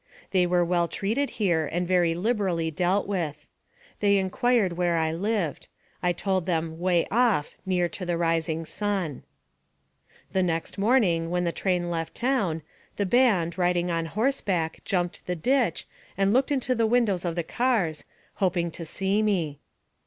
[0.31, 3.45] They were well treated here and very liberally dealt with.
[3.99, 5.67] They inquired where I lived;
[6.01, 9.21] I told them way off, near to the rising sun.
[10.31, 12.63] The next morning, when the train left town,
[12.95, 15.85] the band, riding on horseback, jumped the ditch,
[16.17, 18.03] and looked into the windows of the cars,
[18.37, 19.59] hoping to see me.